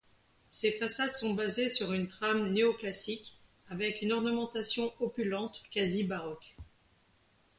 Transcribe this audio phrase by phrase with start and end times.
[0.49, 3.37] Ses façades sont basées sur une trame néoclassique,
[3.69, 6.55] avec une ornementation opulente quasi-baroque.